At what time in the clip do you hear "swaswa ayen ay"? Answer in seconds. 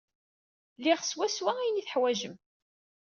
1.03-1.85